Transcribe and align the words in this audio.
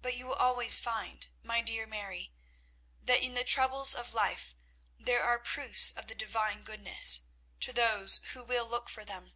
"But 0.00 0.16
you 0.16 0.26
will 0.28 0.34
always 0.36 0.78
find, 0.78 1.26
my 1.42 1.60
dear 1.60 1.84
Mary, 1.84 2.32
that 3.02 3.20
in 3.20 3.34
the 3.34 3.42
troubles 3.42 3.96
of 3.96 4.14
life 4.14 4.54
there 4.96 5.24
are 5.24 5.40
proofs 5.40 5.90
of 5.90 6.06
the 6.06 6.14
Divine 6.14 6.62
goodness, 6.62 7.22
to 7.58 7.72
those 7.72 8.18
who 8.32 8.44
will 8.44 8.68
look 8.68 8.88
for 8.88 9.04
them. 9.04 9.32